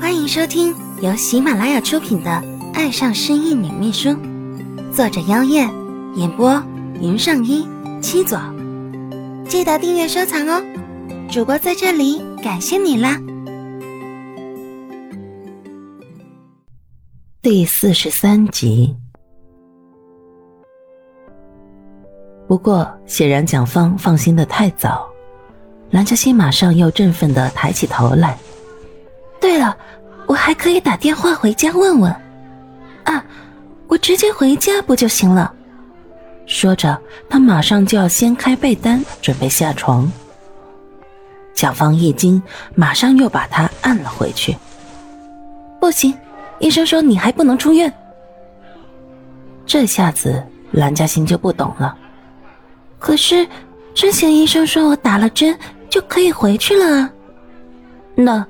[0.00, 2.30] 欢迎收听由喜马拉雅出品的
[2.74, 4.08] 《爱上失忆女秘书》，
[4.92, 5.70] 作者：妖艳，
[6.16, 6.62] 演播：
[7.00, 7.66] 云上一
[8.00, 8.38] 七左。
[9.48, 10.62] 记得订阅收藏哦！
[11.30, 13.20] 主播在这里感谢你啦！
[17.40, 18.94] 第四十三集。
[22.48, 25.08] 不过，显然蒋方放心的太早，
[25.90, 28.36] 蓝嘉欣马上又振奋的抬起头来。
[29.54, 29.76] 对了，
[30.26, 32.10] 我还可以打电话回家问问。
[33.04, 33.24] 啊，
[33.86, 35.54] 我直接回家不就行了？
[36.44, 40.10] 说着，他马上就要掀开被单，准备下床。
[41.54, 42.42] 蒋方一惊，
[42.74, 44.56] 马上又把他按了回去。
[45.78, 46.12] 不行，
[46.58, 47.94] 医生说你还不能出院。
[49.64, 51.96] 这下子蓝嘉欣就不懂了。
[52.98, 53.46] 可是，
[53.94, 55.56] 之前医生说我打了针
[55.88, 57.10] 就可以回去了啊。
[58.16, 58.44] 那，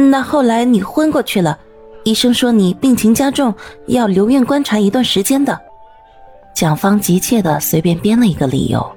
[0.00, 1.58] 那后来你昏过去了，
[2.04, 3.52] 医生说你病情加重，
[3.88, 5.58] 要留院观察一段时间的。
[6.54, 8.92] 蒋方急切的随便编了一个理由。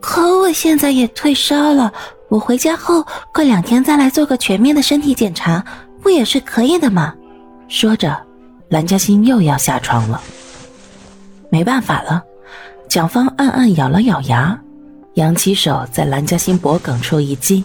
[0.00, 1.92] 可我现在也退烧了，
[2.28, 5.64] 我回家后过两天再来做个全面的身体检查，
[6.02, 7.14] 不也是可以的吗？
[7.68, 8.20] 说着，
[8.70, 10.20] 蓝嘉欣又要下床了。
[11.48, 12.20] 没办法了。
[12.88, 14.60] 蒋方暗暗咬了咬牙，
[15.14, 17.64] 扬起手在蓝嘉欣脖颈处一击，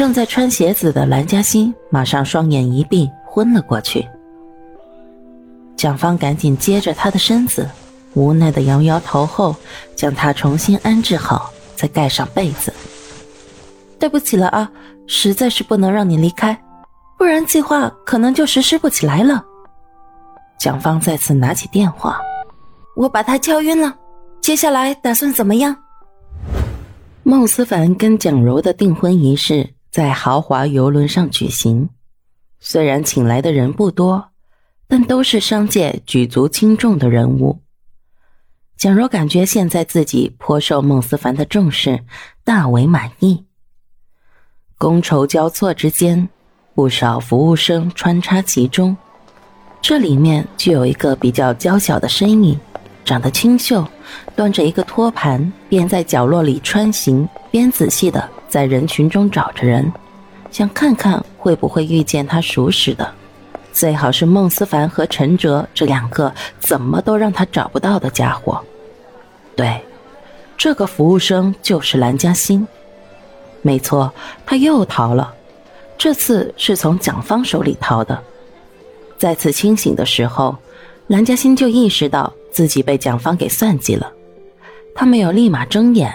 [0.00, 4.08] 正在穿鞋子的蓝嘉欣马上双眼一闭，昏了过去。
[5.76, 7.68] 蒋方赶紧接着他的身子，
[8.14, 9.54] 无奈的摇摇头后，
[9.94, 12.72] 将他重新安置好，再盖上被子。
[13.98, 14.72] 对不起了啊，
[15.06, 16.58] 实在是不能让你离开，
[17.18, 19.44] 不然计划可能就实施不起来了。
[20.58, 22.18] 蒋方再次拿起电话，
[22.96, 23.94] 我把他敲晕了。
[24.40, 25.76] 接下来打算怎么样？
[27.22, 31.88] 孟思凡跟蒋柔的订婚仪式在豪华游轮上举行，
[32.60, 34.30] 虽然请来的人不多，
[34.86, 37.60] 但都是商界举足轻重的人物。
[38.76, 42.04] 蒋柔感觉现在自己颇受孟思凡的重视，
[42.44, 43.44] 大为满意。
[44.78, 46.28] 觥筹交错之间，
[46.74, 48.96] 不少服务生穿插其中，
[49.82, 52.58] 这里面就有一个比较娇小的身影。
[53.04, 53.84] 长得清秀，
[54.36, 59.90] 端着一个托盘，边在角落里穿行，边仔细的在人群中找着人，
[60.50, 63.10] 想看看会不会遇见他熟识的，
[63.72, 68.60] 最好是孟思凡和陈哲这两个怎么都让他找不到的家伙。
[69.54, 69.80] 对，
[70.58, 72.66] 这个服务生就是蓝嘉欣。
[73.62, 74.12] 没错，
[74.44, 75.32] 他又逃了，
[75.96, 78.20] 这次是从蒋方手里逃的。
[79.16, 80.56] 再次清醒的时候，
[81.06, 82.32] 蓝嘉欣就意识到。
[82.52, 84.12] 自己被蒋方给算计了，
[84.92, 86.12] 他没有立马睁眼，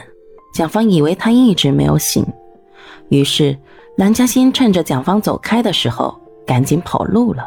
[0.56, 2.26] 蒋方以为他一直没有醒，
[3.10, 3.58] 于是
[3.98, 6.18] 蓝嘉欣趁着蒋方走开的时候，
[6.48, 7.46] 赶紧跑路了。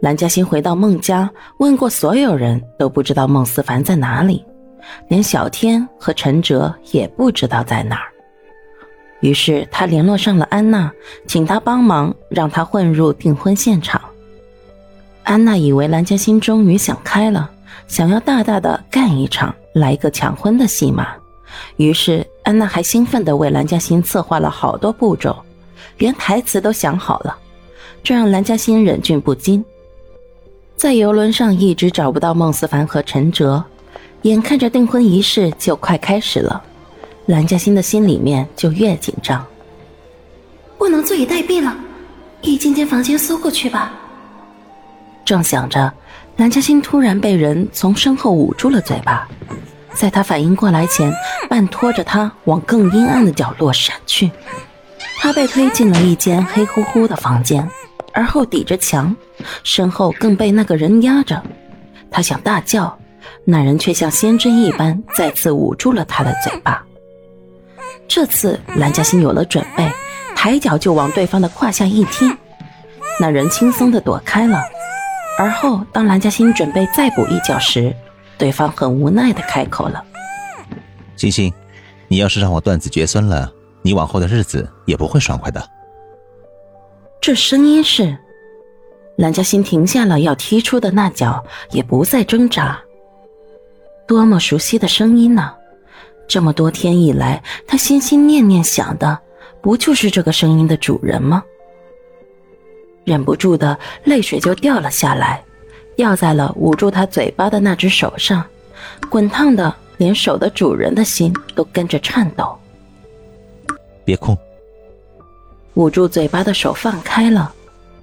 [0.00, 1.28] 蓝嘉欣回到孟家，
[1.58, 4.44] 问过所有人都不知道孟思凡在哪里，
[5.08, 8.12] 连小天和陈哲也不知道在哪儿。
[9.18, 10.88] 于是他联络上了安娜，
[11.26, 14.00] 请她帮忙，让她混入订婚现场。
[15.24, 17.50] 安娜以为蓝嘉欣终于想开了，
[17.88, 21.08] 想要大大的干一场，来一个抢婚的戏码。
[21.76, 25.36] 于是安娜还兴奋地为蓝嘉欣策划了好多步骤，
[25.98, 27.36] 连台词都想好了，
[28.02, 29.64] 这让蓝嘉欣忍俊不禁。
[30.76, 33.64] 在游轮上一直找不到孟思凡和陈哲，
[34.22, 36.62] 眼看着订婚仪式就快开始了，
[37.26, 39.44] 蓝嘉欣的心里面就越紧张。
[40.76, 41.74] 不能坐以待毙了，
[42.42, 43.92] 一间间房间搜过去吧。
[45.24, 45.92] 正想着，
[46.36, 49.26] 蓝嘉欣突然被人从身后捂住了嘴巴，
[49.96, 51.12] 在他反应过来前，
[51.48, 54.30] 半拖着他往更阴暗的角落闪去。
[55.18, 57.68] 他被推进了一间黑乎乎的房间，
[58.12, 59.16] 而后抵着墙，
[59.64, 61.42] 身后更被那个人压着。
[62.10, 62.96] 他想大叫，
[63.44, 66.84] 那人却像仙针一般再次捂住了他的嘴巴。
[68.06, 69.90] 这次蓝嘉欣有了准备，
[70.36, 72.30] 抬脚就往对方的胯下一踢，
[73.18, 74.62] 那人轻松的躲开了。
[75.38, 77.94] 而后，当蓝嘉欣准备再补一脚时，
[78.38, 80.04] 对方很无奈的开口了
[81.16, 81.52] ：“欣欣，
[82.08, 83.52] 你要是让我断子绝孙了，
[83.82, 85.62] 你往后的日子也不会爽快的。”
[87.20, 88.16] 这声音是
[89.16, 92.78] 蓝嘉欣停下了要踢出的那脚，也不再挣扎。
[94.06, 95.52] 多么熟悉的声音呢！
[96.28, 99.18] 这么多天以来，他心心念念想的，
[99.60, 101.42] 不就是这个声音的主人吗？
[103.04, 105.42] 忍不住的泪水就掉了下来，
[105.96, 108.44] 掉在了捂住他嘴巴的那只手上，
[109.08, 112.56] 滚烫的连手的主人的心都跟着颤抖。
[114.04, 114.36] 别哭。
[115.74, 117.52] 捂住嘴巴的手放开了，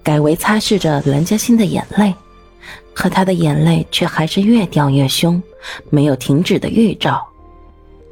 [0.03, 2.13] 改为擦拭着蓝嘉欣的眼泪，
[2.93, 5.41] 可他的眼泪却还是越掉越凶，
[5.89, 7.25] 没有停止的预兆。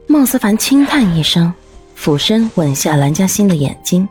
[0.07, 1.53] 孟思凡轻叹一声，
[1.95, 4.07] 俯身吻下蓝嘉欣的眼睛，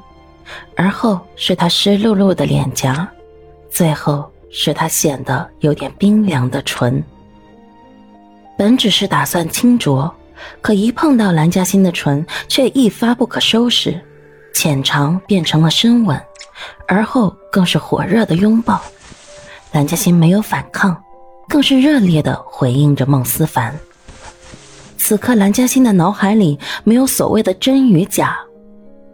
[0.76, 3.08] 而后是他湿漉漉的脸颊，
[3.70, 7.02] 最后使他显得有点冰凉的唇。
[8.58, 10.12] 本只是打算轻啄，
[10.60, 13.98] 可一碰到蓝嘉欣的唇，却一发不可收拾。
[14.52, 16.20] 浅尝变成了深吻，
[16.86, 18.80] 而后更是火热的拥抱。
[19.72, 21.00] 蓝嘉欣没有反抗，
[21.48, 23.74] 更是热烈的回应着孟思凡。
[24.98, 28.36] 此刻，蓝嘉欣的脑海里没有所谓的真与假。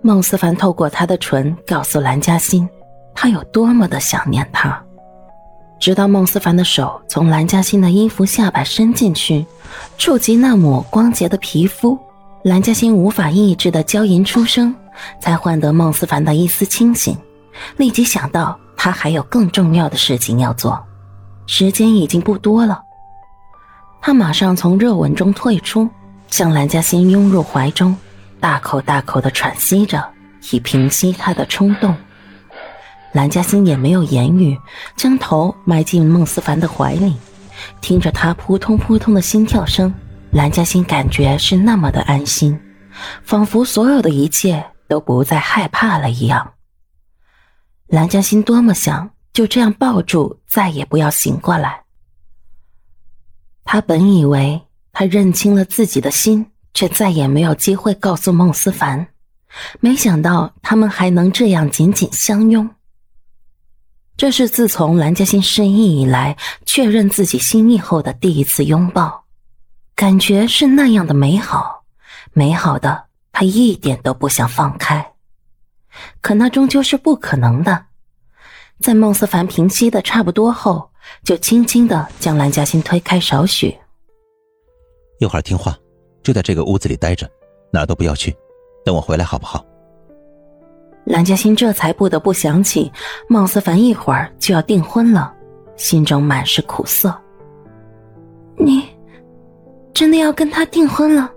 [0.01, 2.69] 孟思凡透过他的唇告诉蓝嘉欣，
[3.15, 4.83] 他有多么的想念她。
[5.79, 9.45] 直到孟思凡的手从蓝嘉欣的衣服下摆伸进去，
[9.99, 11.99] 触及那抹光洁的皮肤，
[12.43, 14.75] 蓝嘉欣无法抑制的娇吟出声。
[15.21, 17.15] 才换得孟思凡的一丝清醒，
[17.77, 20.83] 立即想到他还有更重要的事情要做，
[21.47, 22.83] 时间已经不多了。
[24.01, 25.87] 他马上从热吻中退出，
[26.31, 27.95] 将蓝嘉欣拥入怀中，
[28.41, 30.03] 大口大口的喘息着，
[30.51, 31.95] 以平息他的冲动。
[33.17, 34.61] 蓝嘉欣也没有言语，
[34.95, 37.17] 将头埋进孟思凡的怀里，
[37.81, 39.95] 听着他扑通扑通的心跳声，
[40.33, 42.61] 蓝嘉欣感觉是那么的安心，
[43.23, 44.63] 仿佛所有的一切。
[44.89, 46.53] 都不再害怕了一样。
[47.89, 51.83] 蓝嘉欣多么想就这样抱住，再也不要醒过来。
[53.65, 59.09] 他本以为他认清了自己的心，却再也没有机会告诉孟思凡，
[59.81, 62.71] 没想到他们还能这样紧紧相拥。
[64.17, 69.25] 这是自从蓝嘉欣失忆以来，确认自己心意后的第一次拥抱，
[69.95, 71.85] 感觉是那样的美好，
[72.33, 73.05] 美好的。
[73.31, 75.13] 他一点都不想放开，
[76.23, 77.85] 可那终究是不可能的。
[78.81, 80.91] 在孟思凡平息的差不多后，
[81.23, 83.77] 就轻轻的将蓝嘉欣推开少许。
[85.19, 85.77] 一会儿听话，
[86.23, 87.31] 就在这个屋子里待着，
[87.71, 88.35] 哪都不要去，
[88.87, 89.63] 等我回来好不好？
[91.07, 92.91] 蓝嘉欣这才不得不想起
[93.29, 95.33] 孟思凡一会儿就要订婚了，
[95.77, 97.15] 心中满是苦涩。
[98.57, 98.83] 你
[99.95, 101.31] 真的要跟他订婚了？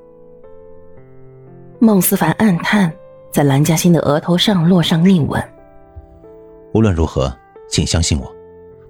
[1.78, 2.92] 孟思凡暗叹，
[3.32, 5.42] 在蓝嘉欣的额头上落上一吻。
[6.74, 7.32] 无论如何，
[7.70, 8.28] 请相信我，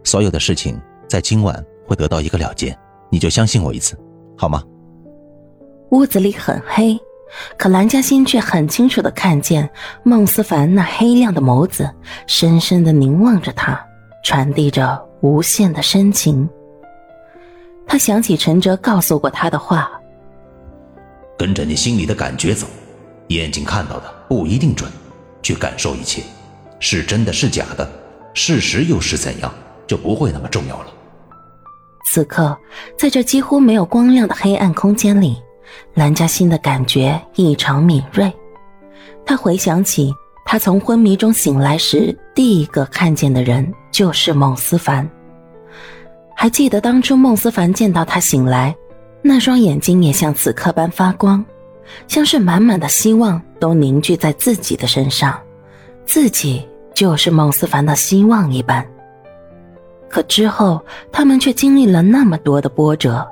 [0.05, 0.79] 所有的事情
[1.09, 2.75] 在今晚会得到一个了结，
[3.09, 3.99] 你就相信我一次，
[4.37, 4.63] 好吗？
[5.91, 6.97] 屋子里很黑，
[7.57, 9.69] 可蓝嘉欣却很清楚的看见
[10.03, 11.89] 孟思凡那黑亮的眸子，
[12.27, 13.79] 深深的凝望着他，
[14.23, 16.49] 传递着无限的深情。
[17.87, 19.91] 他想起陈哲告诉过他的话。
[21.37, 22.67] 跟着你心里的感觉走，
[23.27, 24.91] 眼睛看到的不一定准，
[25.41, 26.21] 去感受一切，
[26.79, 27.89] 是真的是假的，
[28.33, 29.51] 事实又是怎样，
[29.87, 30.87] 就不会那么重要了。
[32.11, 32.57] 此刻，
[32.97, 35.37] 在这几乎没有光亮的黑暗空间里，
[35.93, 38.31] 蓝嘉欣的感觉异常敏锐。
[39.25, 40.13] 他回想起，
[40.45, 45.09] 他从昏迷中醒来时，第一个看见的人就是孟思凡。
[46.35, 48.75] 还记得当初孟思凡见到他醒来。
[49.21, 51.43] 那双眼睛也像此刻般发光，
[52.07, 55.37] 像是满满的希望都凝聚在自己的身上，
[56.05, 58.85] 自己就是孟思凡的希望一般。
[60.07, 63.27] 可之后，他们却经历了那么多的波折，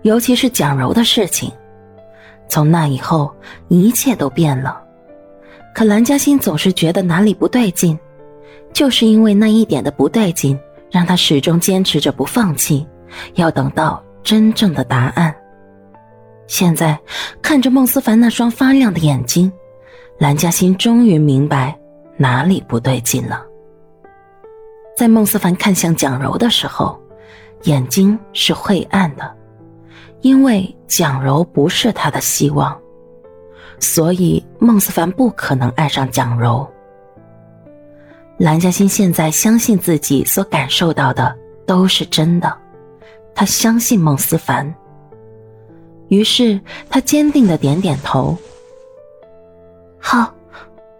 [0.00, 1.52] 尤其是蒋柔的事情。
[2.50, 3.34] 从那以后，
[3.68, 4.82] 一切都变了。
[5.74, 7.98] 可蓝嘉欣总是觉得哪里不对劲，
[8.74, 10.58] 就是因为那一点的不对劲，
[10.90, 12.86] 让他始终坚持着不放弃，
[13.36, 14.04] 要等到。
[14.22, 15.34] 真正的答案。
[16.46, 16.96] 现在
[17.40, 19.50] 看着孟思凡那双发亮的眼睛，
[20.18, 21.76] 蓝嘉欣终于明白
[22.18, 23.42] 哪里不对劲了。
[24.94, 27.00] 在孟思凡看向蒋柔的时候，
[27.62, 29.34] 眼睛是晦暗的，
[30.22, 32.78] 因为蒋柔不是他的希望，
[33.78, 36.68] 所以孟思凡不可能爱上蒋柔。
[38.38, 41.36] 蓝嘉欣现在相信自己所感受到的
[41.66, 42.54] 都是真的。
[43.34, 44.74] 他相信孟思凡，
[46.08, 48.36] 于是他坚定的点点头。
[49.98, 50.34] 好，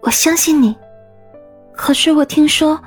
[0.01, 0.75] 我相信你。
[1.73, 2.79] 可是我听说，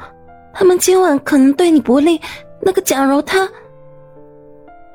[0.52, 2.20] 他们今晚可能对你不利。
[2.60, 3.48] 那个蒋柔，她……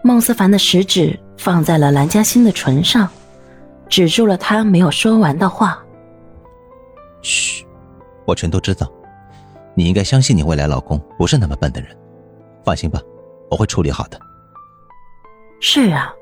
[0.02, 3.10] 孟思凡的食指放在了蓝嘉欣的唇上，
[3.90, 5.84] 止住了他没有说完的话。
[7.22, 7.66] 嘘，
[8.26, 8.90] 我全都知道。
[9.76, 11.90] 你应该相信你未来老公不是那么笨的人。
[12.64, 13.02] 放心吧，
[13.50, 14.20] 我会处理好的。
[15.60, 16.14] 是啊，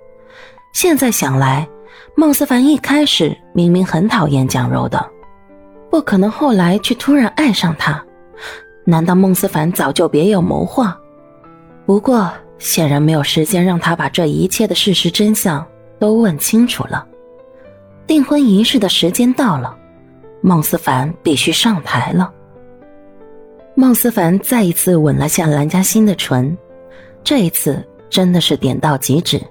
[0.73, 1.67] 现在想来，
[2.15, 5.03] 孟思凡一开始明明很讨厌蒋柔的，
[5.89, 8.03] 不可能后来却突然爱上他。
[8.85, 10.97] 难道孟思凡早就别有谋划？
[11.85, 15.65] 不过显然没有时间让他把这一切的事实真相
[15.99, 17.05] 都问清楚了。
[18.05, 19.77] 订婚仪式的时间到了，
[20.41, 22.31] 孟思凡必须上台了。
[23.75, 26.57] 孟思凡再一次吻了下蓝嘉欣的唇，
[27.23, 29.41] 这一次真的是点到即止。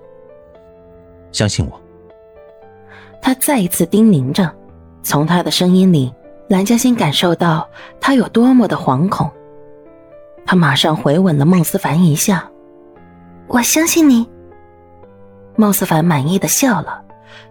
[1.33, 1.81] 相信我，
[3.21, 4.51] 他再一次叮咛着，
[5.03, 6.13] 从他的声音里。
[6.49, 7.69] 蓝嘉欣感受到
[8.01, 9.29] 他有多么的惶恐，
[10.45, 12.49] 他马上回吻了孟思凡一下。
[13.49, 14.29] 我相信你。
[15.57, 17.01] 孟思凡满意的笑了，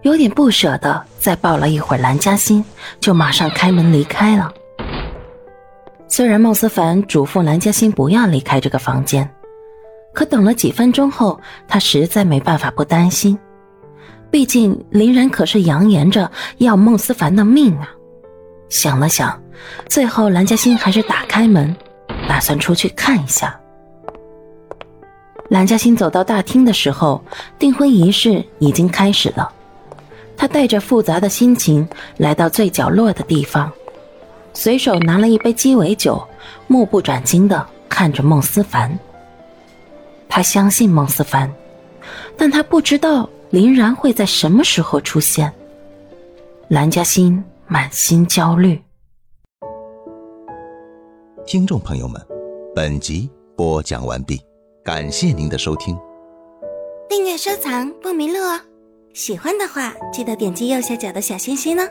[0.02, 2.64] 有点不舍得再抱了一会儿蓝嘉欣，
[3.00, 4.52] 就马上开门离开了。
[6.08, 9.28] 虽然孟思凡嘱咐蓝嘉欣不要离开这个房间，
[10.14, 13.38] 可等了几分钟后，他实在没办法不担心，
[14.30, 17.90] 毕竟林然可是扬言着要孟思凡的命啊。
[18.70, 19.42] 想了想，
[19.88, 21.76] 最后蓝嘉欣还是打开门，
[22.30, 23.60] 打算出去看一下。
[25.56, 27.24] 蓝嘉欣走到大厅的时候，
[27.58, 29.50] 订婚仪式已经开始了。
[30.36, 33.72] 她带着复杂的心情来到最角落的地方，
[34.54, 36.22] 随手拿了一杯鸡尾酒，
[36.68, 39.00] 目不转睛的看着孟思凡。
[40.28, 41.50] 他相信孟思凡，
[42.36, 45.50] 但他不知道林然会在什么时候出现。
[46.68, 47.42] 蓝嘉欣。
[47.68, 48.80] 满心焦虑。
[51.48, 52.22] 听众朋友们，
[52.76, 54.40] 本集播讲完毕，
[54.86, 55.98] 感谢您的收听。
[57.10, 58.62] 订阅收藏不迷路哦，
[59.16, 61.90] 喜欢的话记得点击右下角的小心心哦。